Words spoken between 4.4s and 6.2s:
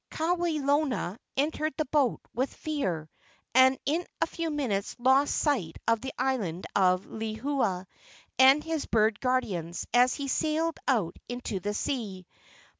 minutes lost sight of the